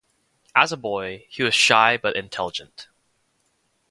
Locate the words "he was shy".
1.29-1.95